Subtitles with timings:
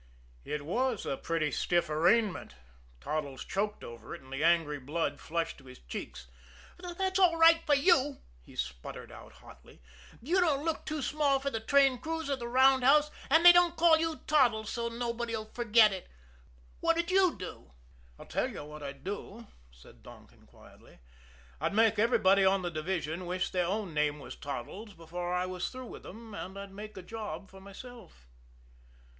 [0.43, 2.55] It was a pretty stiff arraignment.
[2.99, 6.25] Toddles choked over it, and the angry blood flushed to his cheeks.
[6.79, 9.79] "That's all right for you!" he spluttered out hotly.
[10.19, 13.75] "You don't look too small for the train crews or the roundhouse, and they don't
[13.75, 16.07] call you Toddles so's nobody 'll forget it.
[16.79, 17.71] What'd you do?"
[18.17, 20.97] "I'll tell you what I'd do," said Donkin quietly.
[21.59, 25.69] "I'd make everybody on the division wish their own name was Toddles before I was
[25.69, 28.27] through with them, and I'd make a job for myself."